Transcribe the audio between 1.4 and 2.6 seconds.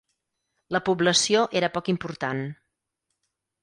era poc important.